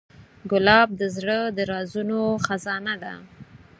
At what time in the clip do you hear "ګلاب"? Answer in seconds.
0.51-0.89